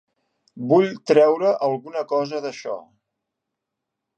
[0.69, 2.79] Vull treure alguna cosa d'això.